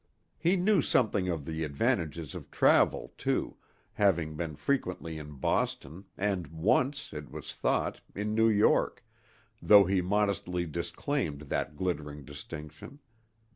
He 0.39 0.55
knew 0.55 0.81
something 0.81 1.29
of 1.29 1.45
the 1.45 1.63
advantages 1.63 2.33
of 2.33 2.49
travel, 2.49 3.13
too, 3.19 3.57
having 3.93 4.35
been 4.35 4.55
frequently 4.55 5.19
in 5.19 5.33
Boston, 5.35 6.05
and 6.17 6.47
once, 6.47 7.13
it 7.13 7.29
was 7.29 7.53
thought, 7.53 8.01
in 8.15 8.33
New 8.33 8.49
York, 8.49 9.05
though 9.61 9.83
he 9.83 10.01
modestly 10.01 10.65
disclaimed 10.65 11.41
that 11.41 11.75
glittering 11.75 12.25
distinction. 12.25 12.97